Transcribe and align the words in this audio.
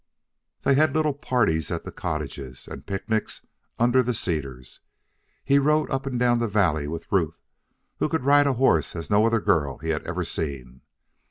They 0.63 0.73
had 0.73 0.95
little 0.95 1.13
parties 1.13 1.69
at 1.69 1.83
the 1.83 1.91
cottages 1.91 2.67
and 2.67 2.87
picnics 2.87 3.45
under 3.77 4.01
the 4.01 4.15
cedars. 4.15 4.79
He 5.45 5.59
rode 5.59 5.91
up 5.91 6.07
and 6.07 6.17
down 6.17 6.39
the 6.39 6.47
valley 6.47 6.87
with 6.87 7.11
Ruth, 7.11 7.39
who 7.97 8.09
could 8.09 8.23
ride 8.25 8.47
a 8.47 8.53
horse 8.53 8.95
as 8.95 9.11
no 9.11 9.27
other 9.27 9.39
girl 9.39 9.77
he 9.77 9.89
had 9.89 10.01
ever 10.07 10.23
seen. 10.23 10.81